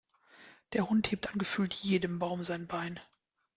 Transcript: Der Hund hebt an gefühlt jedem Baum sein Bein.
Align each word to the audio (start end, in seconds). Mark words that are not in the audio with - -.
Der 0.73 0.89
Hund 0.89 1.11
hebt 1.11 1.31
an 1.31 1.37
gefühlt 1.37 1.75
jedem 1.75 2.17
Baum 2.17 2.43
sein 2.43 2.65
Bein. 2.65 2.99